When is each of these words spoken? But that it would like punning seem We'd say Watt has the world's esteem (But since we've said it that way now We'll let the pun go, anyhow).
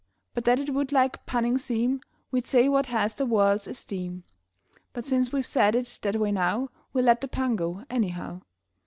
But 0.33 0.45
that 0.45 0.59
it 0.59 0.71
would 0.71 0.91
like 0.91 1.27
punning 1.27 1.59
seem 1.59 2.01
We'd 2.31 2.47
say 2.47 2.67
Watt 2.67 2.87
has 2.87 3.13
the 3.13 3.25
world's 3.27 3.67
esteem 3.67 4.23
(But 4.93 5.05
since 5.05 5.31
we've 5.31 5.45
said 5.45 5.75
it 5.75 5.99
that 6.01 6.15
way 6.15 6.31
now 6.31 6.71
We'll 6.91 7.05
let 7.05 7.21
the 7.21 7.27
pun 7.27 7.55
go, 7.55 7.83
anyhow). 7.87 8.41